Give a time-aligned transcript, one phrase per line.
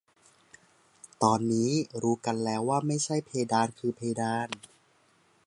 [1.23, 4.49] ตอนนี้รู้กันแล้วว่าไม่ใช่ เพดานคือเพดาน